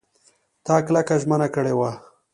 تا 0.65 0.75
کلکه 0.85 1.15
ژمنه 1.21 1.47
کړې 1.55 1.73
وه! 1.79 1.91